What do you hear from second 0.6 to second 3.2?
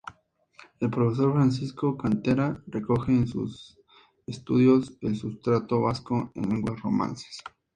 El profesor Francisco Cantera recoge